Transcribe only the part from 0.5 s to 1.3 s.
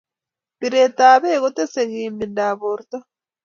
piretap